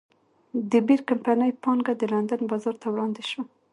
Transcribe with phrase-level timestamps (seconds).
[0.71, 3.43] د بیر کمپنۍ پانګه د لندن بازار ته وړاندې شوه.